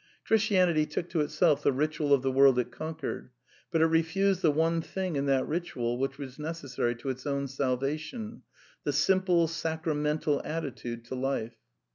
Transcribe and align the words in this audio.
Christianity 0.25 0.87
'VtOok 0.87 1.09
to 1.09 1.21
itself 1.21 1.61
the 1.61 1.71
ritual 1.71 2.11
of 2.11 2.23
the 2.23 2.31
world 2.31 2.57
it 2.57 2.71
conquered; 2.71 3.29
but 3.69 3.81
it 3.81 3.85
refused 3.85 4.41
the 4.41 4.49
one 4.49 4.81
thing 4.81 5.15
in 5.15 5.27
that 5.27 5.47
ritual 5.47 5.99
which 5.99 6.17
was 6.17 6.39
necessary 6.39 6.95
to 6.95 7.09
its 7.09 7.27
own 7.27 7.47
salvation— 7.47 8.41
the 8.83 8.93
simple, 8.93 9.47
sacramental 9.47 10.41
attitude 10.43 11.05
to 11.05 11.13
r 11.13 11.21
life. 11.21 11.55